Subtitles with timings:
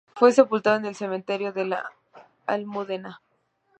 [0.15, 1.91] Fue sepultado en el cementerio de la
[2.47, 3.21] Almudena.